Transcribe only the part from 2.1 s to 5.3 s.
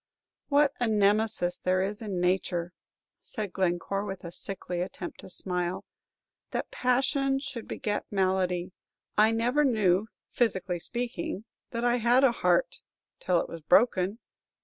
nature," said Glencore, with a sickly attempt to